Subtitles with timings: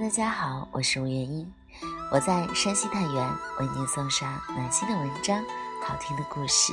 [0.00, 1.46] 大家好，我是吴月英，
[2.10, 3.28] 我在山西太原
[3.58, 5.44] 为您送上暖心的文章、
[5.84, 6.72] 好听的故事。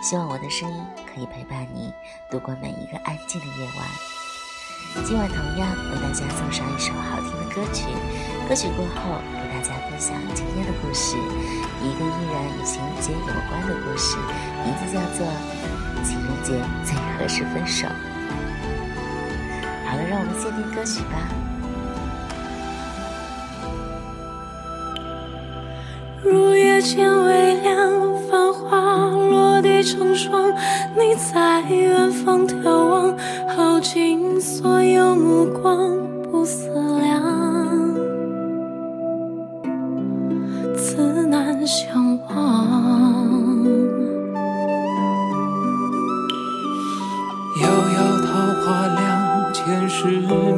[0.00, 0.82] 希望我的声音
[1.12, 1.92] 可以陪伴你
[2.30, 3.84] 度过每一个安静的夜晚。
[5.04, 7.84] 今晚同样为大家送上一首好听的歌曲，
[8.48, 11.18] 歌曲过后给大家分享今天的故事，
[11.84, 14.16] 一个依然与情人节有关的故事，
[14.64, 15.26] 名字叫做
[16.02, 17.86] 《情人节最合适分手》。
[19.84, 21.28] 好了，让我们先听歌曲吧。
[26.22, 27.74] 入夜渐微凉，
[28.28, 30.52] 繁花落地成霜。
[30.96, 33.16] 你在远方眺望，
[33.48, 35.96] 耗尽所有目光，
[36.30, 36.68] 不思
[37.00, 37.22] 量，
[40.74, 42.66] 自难相忘。
[47.62, 48.28] 遥遥桃
[48.64, 50.08] 花凉，前世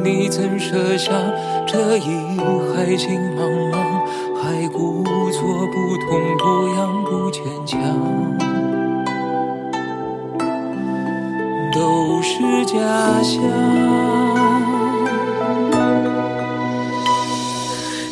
[0.03, 1.11] 你怎舍下
[1.67, 2.39] 这一
[2.73, 3.75] 海情茫茫？
[4.43, 7.79] 还故作不痛不痒不坚强，
[11.71, 12.73] 都是假
[13.21, 13.39] 象。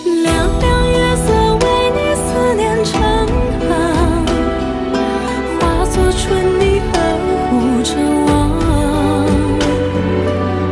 [0.06, 3.02] 凉凉月色为你思念成
[3.68, 3.74] 浪，
[5.60, 6.22] 化作春
[6.60, 6.96] 泥呵
[7.50, 7.90] 护着
[8.28, 8.30] 我。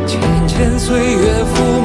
[0.06, 1.77] 浅浅岁月浮。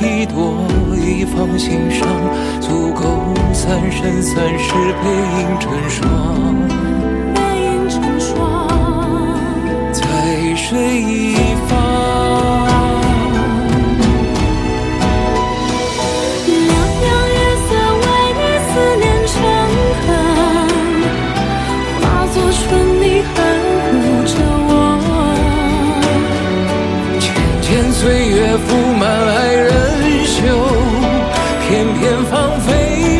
[0.00, 2.06] 一朵一放心上，
[2.60, 3.02] 足够
[3.52, 5.98] 三生三世背影成双。
[7.34, 8.68] 背影成双，
[9.92, 11.34] 在水一
[11.68, 11.93] 方。
[28.54, 28.60] 这
[29.00, 30.42] 满爱人袖
[31.66, 33.13] 片片芳菲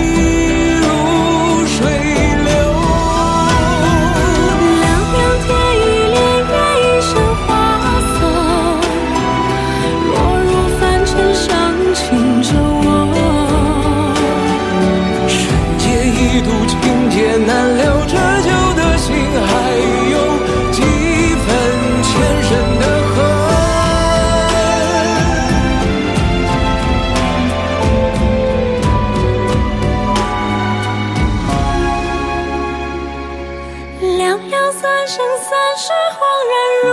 [36.17, 36.21] 恍
[36.53, 36.55] 然
[36.85, 36.89] 如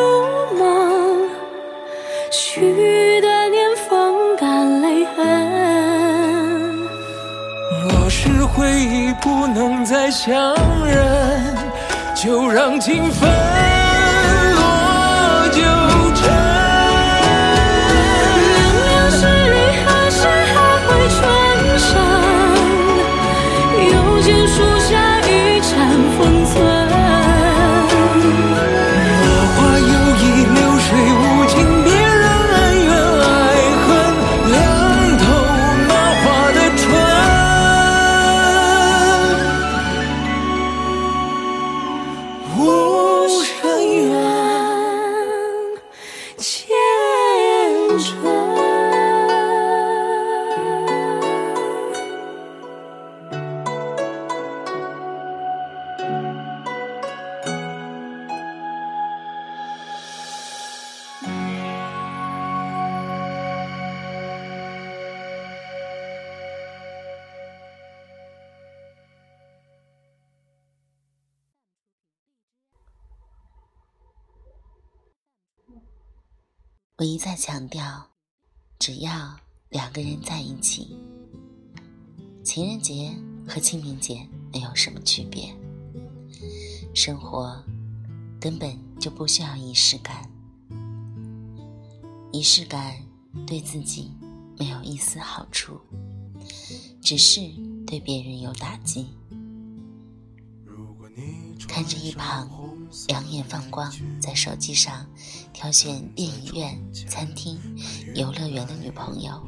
[0.57, 1.29] 梦
[2.29, 5.19] 许的年风干泪痕
[7.83, 10.55] 若是回忆不能再相
[10.85, 11.55] 认
[12.15, 13.60] 就让情分
[77.01, 78.11] 我一再强调，
[78.77, 79.35] 只要
[79.69, 80.95] 两个人在一起，
[82.43, 83.11] 情人节
[83.47, 85.51] 和清明节没有什么区别。
[86.93, 87.59] 生活
[88.39, 90.29] 根本就不需要仪式感，
[92.31, 92.95] 仪式感
[93.47, 94.11] 对自己
[94.59, 95.81] 没有一丝好处，
[97.01, 97.41] 只是
[97.87, 99.07] 对别人有打击。
[101.67, 102.47] 看着一旁
[103.07, 105.09] 两眼放光，在手机上
[105.53, 107.59] 挑选电影院、餐厅、
[108.15, 109.41] 游乐园的女朋友，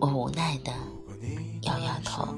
[0.00, 0.72] 我无奈的
[1.62, 2.36] 摇摇头。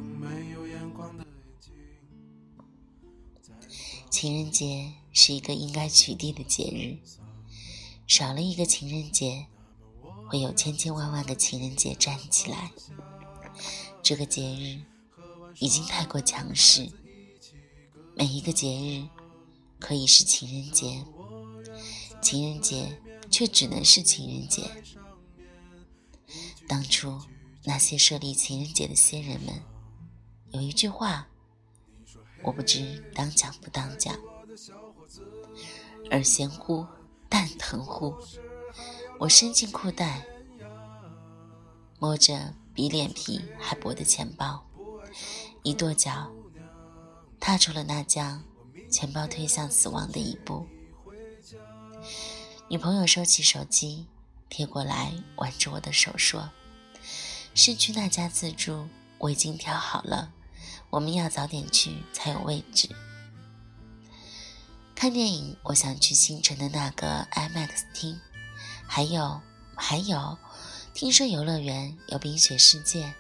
[4.11, 6.97] 情人节是一个应该取缔的节日，
[8.07, 9.47] 少了一个情人节，
[10.29, 12.71] 会有千千万万个情人节站起来。
[14.03, 14.81] 这个节日
[15.59, 16.91] 已经太过强势。
[18.15, 19.05] 每一个节日
[19.79, 21.05] 可以是情人节，
[22.21, 23.01] 情人节
[23.31, 24.63] 却只能是情人节。
[26.67, 27.21] 当初
[27.65, 29.63] 那些设立情人节的先人们，
[30.51, 31.29] 有一句话，
[32.43, 34.17] 我不知当讲不当讲：
[36.11, 36.87] 耳咸乎，
[37.29, 38.15] 蛋疼乎。
[39.19, 40.27] 我伸进裤袋，
[41.99, 44.67] 摸着比脸皮还薄的钱包，
[45.63, 46.31] 一跺脚。
[47.39, 48.43] 踏出了那将
[48.97, 50.67] 钱包推向死亡的一步。
[52.67, 54.07] 女朋友收起手机，
[54.49, 56.49] 贴过来挽着我的手说
[57.55, 58.89] ：“市区那家自助
[59.19, 60.33] 我已经挑好了，
[60.89, 62.89] 我们要早点去才有位置。
[64.95, 68.19] 看电影，我想去新城的那个 IMAX 厅，
[68.87, 69.43] 还有
[69.77, 70.39] 还有，
[70.95, 73.13] 听说游乐园有冰雪世界。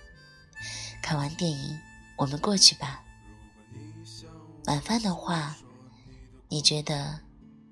[1.02, 1.78] 看完电影，
[2.16, 3.02] 我们过去吧。”
[4.64, 5.56] 晚饭的话，
[6.48, 7.20] 你觉得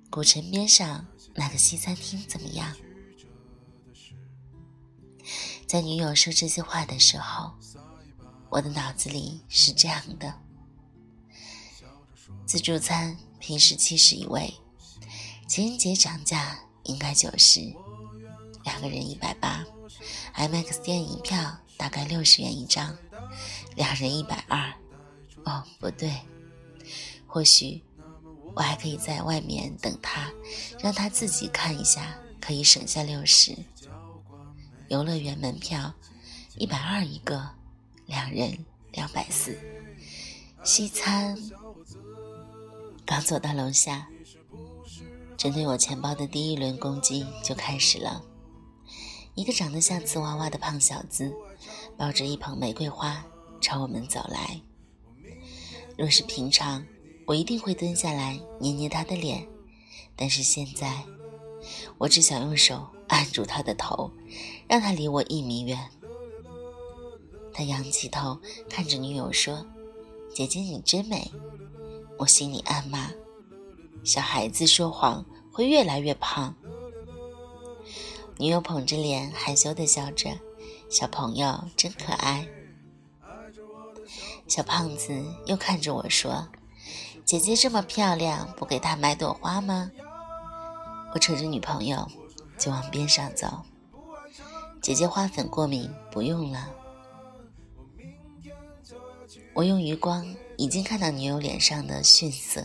[0.09, 2.75] 古城边上那个西餐厅怎么样？
[5.65, 7.53] 在女友说这些话的时候，
[8.49, 10.33] 我的脑子里是这样的：
[12.45, 14.53] 自助餐平时七十一位，
[15.47, 17.73] 情人节涨价应该九十，
[18.63, 19.65] 两个人一百八
[20.33, 22.95] ；M X 电影票大概六十元一张，
[23.75, 24.73] 两人一百二。
[25.45, 26.13] 哦，不对。
[27.27, 27.83] 或许
[28.55, 30.31] 我还可以在外面等他，
[30.79, 33.55] 让他自己看一下，可以省下六十。
[34.87, 35.93] 游乐园门票
[36.57, 37.49] 一百二一个，
[38.05, 39.59] 两人两百四。
[40.63, 41.37] 西餐
[43.05, 44.07] 刚走到楼下，
[45.37, 48.23] 针对我钱包的第一轮攻击就开始了。
[49.35, 51.33] 一个长得像瓷娃娃的胖小子，
[51.97, 53.25] 抱着一捧玫瑰花
[53.59, 54.61] 朝我们走来。
[55.97, 56.85] 若是平常，
[57.25, 59.47] 我一定会蹲下来捏捏他的脸，
[60.15, 61.03] 但是现在，
[61.97, 64.11] 我只想用手按住他的头，
[64.67, 65.89] 让他离我一米远。
[67.51, 68.37] 他仰起头
[68.69, 69.65] 看着女友说
[70.33, 71.31] ：“姐姐你真美。”
[72.19, 73.09] 我心里暗骂
[74.03, 76.55] ：“小孩子说谎会越来越胖。”
[78.37, 80.29] 女友捧着脸害羞的笑着
[80.89, 82.47] ：“小朋友真可爱。”
[84.47, 86.47] 小胖子又看着我说。
[87.25, 89.91] 姐姐这么漂亮，不给她买朵花吗？
[91.11, 92.07] 我扯着女朋友
[92.55, 93.63] 就往边上走。
[94.79, 96.69] 姐姐花粉过敏，不用了。
[99.55, 102.63] 我用余光已经看到女友脸上的逊色，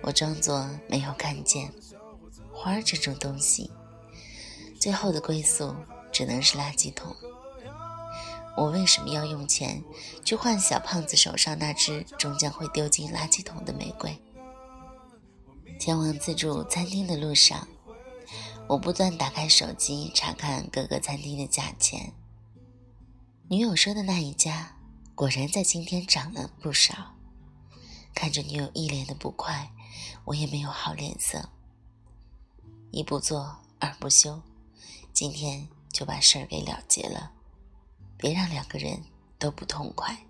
[0.00, 1.70] 我装作没有看见。
[2.50, 3.70] 花这种东西，
[4.80, 5.76] 最后的归宿
[6.10, 7.14] 只能是垃圾桶。
[8.56, 9.82] 我为什么要用钱
[10.24, 14.20] 去换小胖子手上那只终将会丢进垃圾桶的玫瑰？
[15.78, 17.66] 前往自助餐厅的路上，
[18.68, 22.12] 我不断打开手机查看各个餐厅的价钱。
[23.48, 24.76] 女友说的那一家
[25.14, 27.14] 果然在今天涨了不少。
[28.14, 29.72] 看着女友一脸的不快，
[30.26, 31.48] 我也没有好脸色。
[32.90, 34.42] 一不做二不休，
[35.12, 37.32] 今天就把事儿给了结了。
[38.20, 39.04] 别让两个人
[39.38, 40.26] 都不痛快。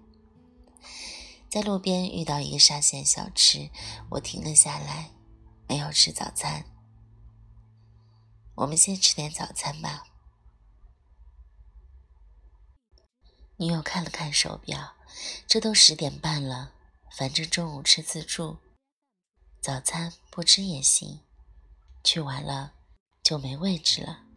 [1.51, 3.71] 在路边遇到一个沙县小吃，
[4.11, 5.11] 我停了下来，
[5.69, 6.65] 没有吃早餐。
[8.55, 10.05] 我们先吃点早餐吧。
[13.57, 14.95] 女友看了看手表，
[15.47, 16.73] 这都十点半了，
[17.17, 18.59] 反正中午吃自助，
[19.61, 21.21] 早餐不吃也行。
[22.03, 22.73] 去晚了
[23.23, 24.30] 就没位置了。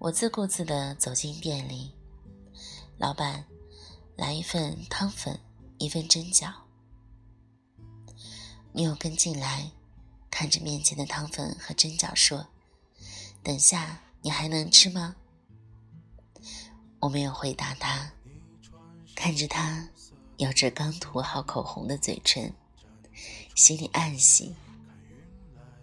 [0.00, 1.92] 我自顾自地走进店里，
[2.96, 3.44] 老板，
[4.16, 5.38] 来一份汤粉，
[5.76, 6.50] 一份蒸饺。
[8.72, 9.70] 女友跟进来，
[10.30, 12.46] 看着面前的汤粉和蒸饺说
[13.44, 15.16] ：“等下你还能吃吗？”
[17.00, 18.10] 我没有回答他，
[19.14, 19.86] 看着他
[20.38, 22.50] 咬着刚涂好口红的嘴唇，
[23.54, 24.54] 心里暗喜。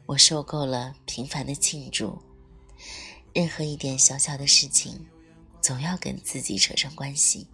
[0.08, 2.18] 我受够了平凡的庆祝，
[3.38, 5.06] 任何一点小小的事情，
[5.62, 7.46] 总要跟自己扯上关系。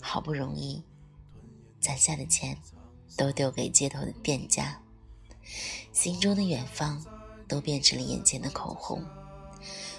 [0.00, 0.80] 好不容易
[1.80, 2.56] 攒下的钱，
[3.16, 4.80] 都丢给街头的店家，
[5.92, 7.04] 心中的远方
[7.48, 9.04] 都变成了眼前的口红，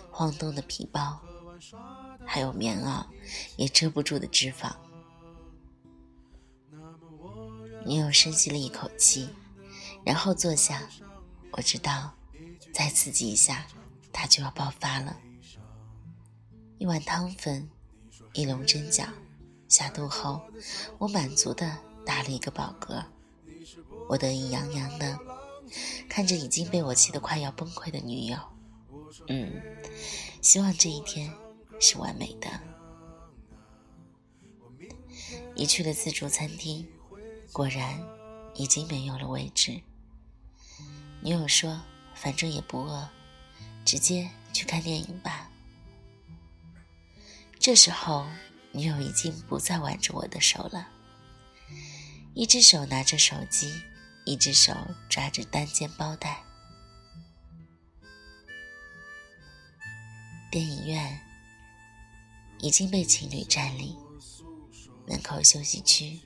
[0.09, 1.19] 晃动的皮包，
[2.25, 3.05] 还有棉袄
[3.57, 4.73] 也遮不住的脂肪。
[7.85, 9.27] 女友深吸了一口气，
[10.05, 10.87] 然后坐下。
[11.51, 12.13] 我知道，
[12.73, 13.67] 再刺激一下，
[14.17, 15.15] 他就要爆发了。
[16.79, 17.69] 一碗汤粉，
[18.33, 19.07] 一笼蒸饺，
[19.69, 20.41] 下肚后，
[20.97, 23.05] 我满足的打了一个饱嗝。
[24.09, 25.19] 我得意洋洋的
[26.09, 28.39] 看着已经被我气得快要崩溃的女友，
[29.27, 29.61] 嗯，
[30.41, 31.31] 希望这一天
[31.79, 32.49] 是完美的。
[35.55, 36.87] 一去了自助餐厅，
[37.51, 38.03] 果然
[38.55, 39.79] 已经没有了位置。
[41.21, 41.79] 女友说
[42.15, 43.07] ：“反正也不饿，
[43.87, 45.49] 直接去看电影吧。”
[47.57, 48.27] 这时候，
[48.73, 50.89] 女友已经不再挽着我的手了，
[52.33, 53.81] 一只手拿着手机，
[54.25, 54.75] 一只手
[55.07, 56.43] 抓着单肩包带。
[60.51, 61.19] 电影院
[62.59, 63.97] 已经被情侣占领，
[65.07, 66.19] 门口休息区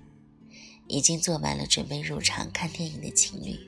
[0.88, 3.60] 已经坐满了准备入场看电影的情侣。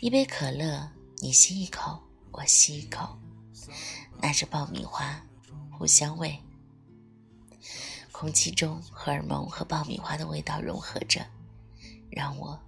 [0.00, 2.03] 一杯可乐，你吸一口，
[2.36, 3.16] 我吸一口，
[4.20, 5.24] 拿着爆米花，
[5.70, 6.36] 互相味。
[8.10, 11.24] 空气中荷尔蒙和爆米花的味道融合着，
[12.10, 12.60] 让我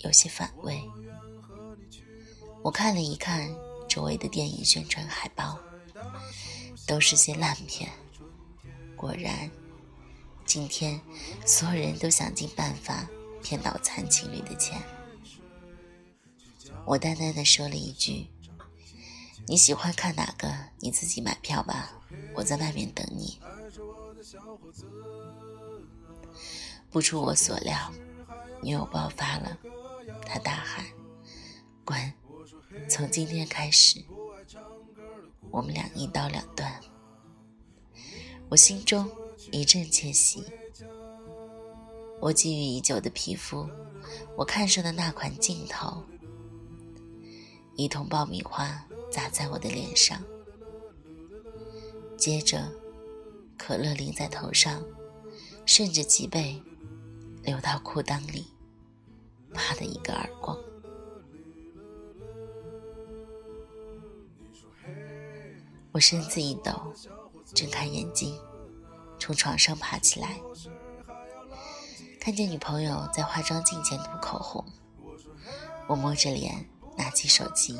[0.00, 0.78] 有些反胃。
[2.62, 3.50] 我看了一看
[3.88, 5.58] 周围的电影宣传海报，
[6.86, 7.90] 都是些烂片。
[8.94, 9.50] 果然，
[10.44, 11.00] 今天
[11.46, 13.08] 所有人都想尽办法
[13.42, 14.82] 骗脑残情侣的钱。
[16.84, 18.26] 我淡淡的说了一句
[19.46, 20.52] ：“你喜欢看哪个？
[20.80, 21.90] 你自己买票吧，
[22.34, 23.38] 我在外面等你。”
[26.90, 27.76] 不出我所料，
[28.62, 29.58] 女友爆发了，
[30.24, 30.84] 她大喊
[31.84, 32.12] ：“滚！
[32.88, 34.02] 从今天开始，
[35.50, 36.80] 我们俩一刀两断。”
[38.48, 39.10] 我心中
[39.50, 40.44] 一阵窃喜，
[42.20, 43.68] 我觊觎已久的皮肤，
[44.36, 46.02] 我看上的那款镜头。
[47.74, 50.20] 一桶爆米花砸在我的脸上，
[52.16, 52.68] 接着
[53.56, 54.84] 可乐淋在头上，
[55.64, 56.60] 顺着脊背
[57.44, 58.48] 流到裤裆里，
[59.52, 60.58] 啪的一个耳光。
[65.92, 66.92] 我身子一抖，
[67.54, 68.36] 睁开眼睛，
[69.20, 70.40] 从床上爬起来，
[72.18, 74.64] 看见女朋友在化妆镜前涂口红，
[75.86, 76.68] 我摸着脸。
[76.96, 77.76] 拿起手机，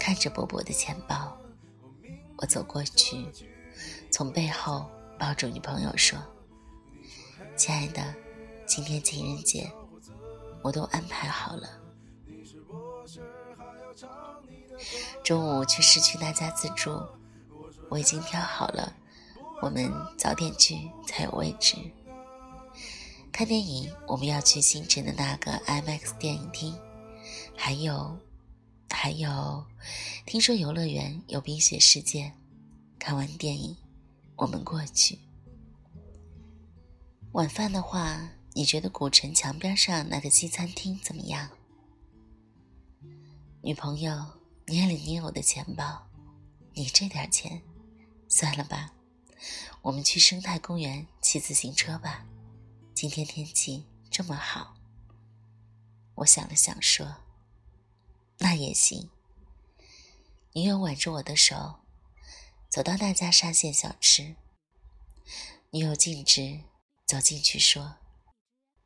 [0.00, 1.36] 看着薄薄的钱包，
[2.38, 3.26] 我走过去，
[4.10, 4.86] 从背后
[5.18, 6.18] 抱住女朋友说
[7.54, 8.02] ：“亲爱的，
[8.66, 9.70] 今天情人节，
[10.62, 11.68] 我都安排好了。
[15.22, 16.98] 中午去市区那家自助，
[17.90, 18.94] 我已经挑好了，
[19.60, 21.76] 我们早点去才有位置。
[23.30, 26.74] 看电影，我们要去新城的那个 IMAX 电影厅。”
[27.54, 28.16] 还有，
[28.90, 29.64] 还有，
[30.26, 32.32] 听说游乐园有冰雪世界。
[32.98, 33.74] 看完电影，
[34.36, 35.18] 我们过去。
[37.32, 41.48] 晚饭的话，你觉得古城墙边上那个西餐厅怎么样？
[43.62, 44.26] 女朋友
[44.66, 46.06] 捏了捏我的钱包，
[46.74, 47.62] 你这点钱，
[48.28, 48.92] 算了吧。
[49.80, 52.26] 我们去生态公园骑自行车吧。
[52.94, 54.74] 今天天气这么好。
[56.16, 57.16] 我想了想，说。
[58.42, 59.10] 那也行。
[60.54, 61.80] 女友挽着我的手，
[62.70, 64.34] 走到那家沙县小吃。
[65.70, 66.62] 女友径直
[67.06, 67.96] 走进去说：“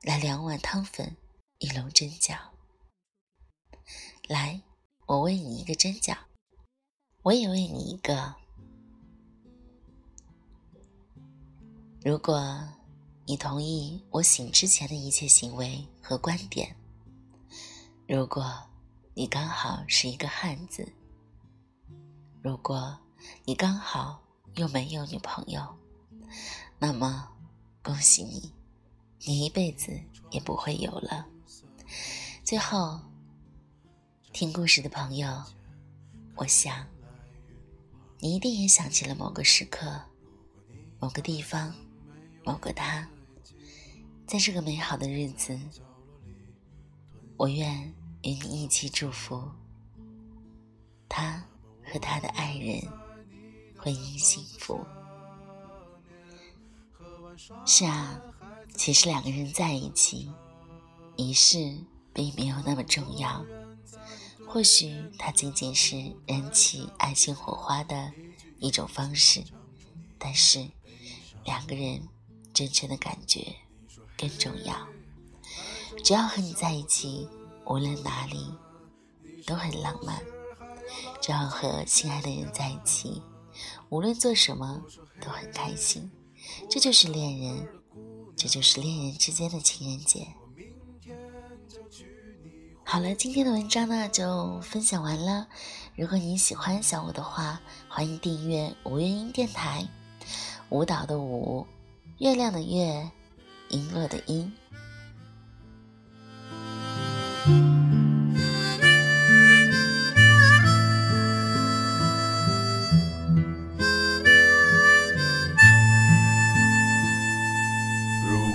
[0.02, 1.16] 来两碗汤粉，
[1.58, 2.37] 一笼蒸饺。
[4.26, 4.61] 来，
[5.06, 6.18] 我喂你一个蒸饺，
[7.23, 8.34] 我也喂你一个。
[12.02, 12.68] 如果
[13.25, 16.76] 你同意我醒之前的一切行为和观点，
[18.08, 18.68] 如果……”
[19.16, 20.92] 你刚好是一个汉子。
[22.42, 22.99] 如果
[23.44, 24.21] 你刚好
[24.56, 25.64] 又没有女朋友，
[26.80, 27.28] 那么
[27.80, 28.52] 恭喜你，
[29.21, 29.97] 你一辈子
[30.33, 31.25] 也不会有了。
[32.42, 33.00] 最后，
[34.33, 35.44] 听故事的朋友，
[36.35, 36.85] 我想，
[38.18, 40.02] 你一定也想起了某个时刻、
[40.99, 41.73] 某个地方、
[42.44, 43.09] 某个他。
[44.26, 45.56] 在这个美好的日子，
[47.37, 47.94] 我愿
[48.25, 49.50] 与你一起祝福
[51.09, 51.45] 他
[51.85, 52.81] 和他的爱人
[53.76, 54.85] 婚姻幸福。
[57.66, 58.19] 是啊，
[58.75, 60.33] 其实两个人在一起，
[61.16, 61.76] 仪式
[62.14, 63.45] 并没有那么重要。
[64.49, 68.11] 或许它仅仅是燃起爱情火花的
[68.59, 69.45] 一种方式，
[70.16, 70.66] 但是
[71.45, 72.09] 两个人
[72.54, 73.54] 真诚的感觉
[74.16, 74.88] 更重要。
[76.02, 77.28] 只要和你在一起，
[77.66, 78.52] 无论哪里
[79.47, 80.16] 都很浪漫；
[81.21, 83.23] 只要和心爱的人在一起，
[83.88, 84.83] 无论做什么
[85.21, 86.11] 都很开心。
[86.68, 87.68] 这就是恋人，
[88.37, 90.26] 这就是恋人之间的情人节。
[92.85, 95.49] 好了，今天的文章呢就分享完了。
[95.97, 99.88] 如果你喜欢小五的话，欢迎订阅吴月音电台。
[100.68, 101.66] 舞蹈的舞，
[102.18, 103.11] 月亮的月，
[103.71, 104.50] 璎珞的璎。
[107.46, 107.50] 如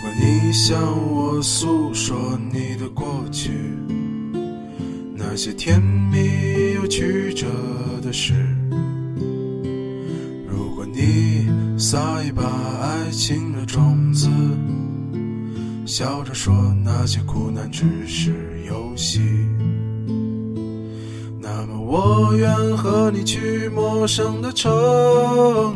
[0.01, 0.81] 果你向
[1.13, 3.51] 我诉说你的过去，
[5.13, 7.45] 那些甜蜜又曲折
[8.01, 8.33] 的事。
[10.47, 14.27] 如果你撒一把爱情的种子，
[15.85, 19.19] 笑着说那些苦难只是游戏，
[21.41, 24.71] 那么我愿和你去陌生的城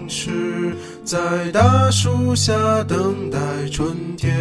[0.07, 2.53] 市，在大树下
[2.83, 3.39] 等待
[3.71, 4.31] 春天。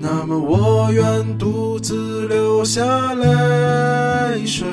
[0.00, 4.66] 那么我愿独自流下泪水，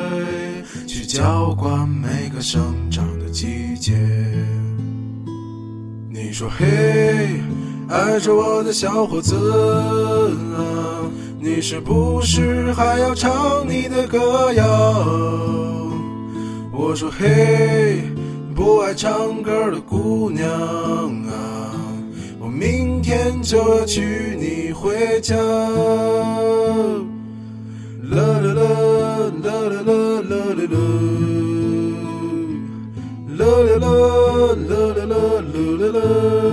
[0.88, 3.93] 去浇灌每个生长的季节。
[6.10, 7.41] 你说嘿，
[7.89, 9.36] 爱着我的小伙子
[10.56, 11.12] 啊，
[11.45, 14.63] 你是不是还要唱你的歌谣？
[16.71, 18.01] 我说嘿，
[18.56, 21.75] 不爱唱歌的姑娘啊。
[22.39, 25.36] 我明天就要娶你回家。
[25.36, 25.49] 啦
[28.15, 28.63] 啦啦
[29.43, 30.79] 啦啦啦啦啦啦，
[33.36, 33.91] 啦啦啦
[34.56, 34.71] 啦啦
[35.03, 36.53] 啦啦啦，啦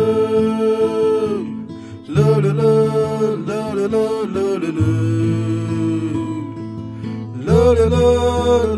[7.90, 7.96] 啦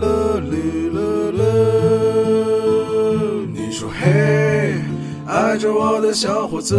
[0.01, 0.15] 啦啦
[0.51, 1.01] 啦啦
[1.39, 1.45] 啦。
[3.55, 4.03] 你说嘿。
[5.25, 6.77] 爱着我的小伙子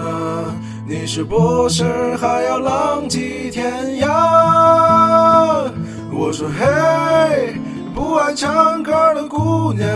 [0.00, 0.54] 啊，
[0.86, 1.84] 你是不是
[2.16, 5.70] 还要浪迹天涯？
[6.10, 7.54] 我说嘿，
[7.94, 9.86] 不爱唱歌的姑娘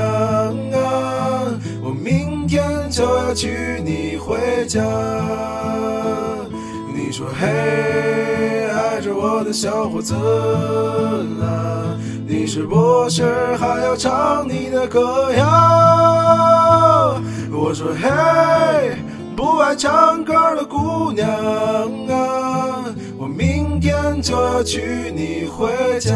[0.73, 4.83] 啊，我明天就要娶你回家。
[7.23, 7.47] 你说嘿，
[8.73, 10.13] 爱着我的小伙子
[11.41, 17.21] 啊，你是不是还要唱你的歌谣？
[17.53, 18.97] 我说嘿，
[19.37, 21.31] 不爱唱歌的姑娘
[22.09, 22.85] 啊，
[23.17, 26.13] 我明天就要娶你回家。